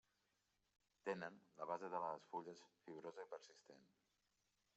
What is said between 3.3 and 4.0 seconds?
persistent.